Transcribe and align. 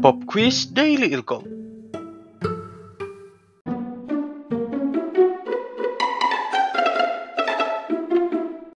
Pop 0.00 0.24
Quiz 0.24 0.72
Daily 0.72 1.12
Ilkom. 1.12 1.44